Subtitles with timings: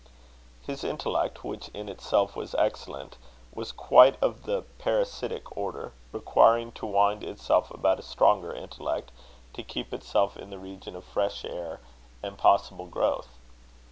[0.63, 3.17] His intellect, which in itself was excellent,
[3.53, 9.11] was quite of the parasitic order, requiring to wind itself about a stronger intellect,
[9.53, 11.81] to keep itself in the region of fresh air
[12.23, 13.29] and possible growth.